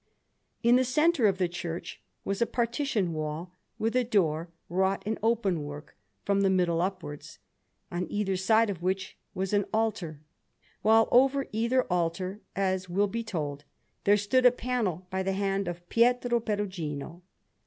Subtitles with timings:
[0.63, 5.19] In the centre of the church was a partition wall, with a door wrought in
[5.21, 7.37] open work from the middle upwards,
[7.91, 10.19] on either side of which was an altar,
[10.81, 13.63] while over either altar, as will be told,
[14.05, 17.21] there stood a panel by the hand of Pietro Perugino.